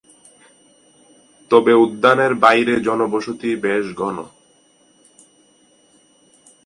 তবে 1.51 1.73
উদ্যানের 1.73 2.33
বাইরে 2.35 2.73
জনবসতি 2.79 3.49
বেশ 3.55 3.85
ঘন। 3.93 4.17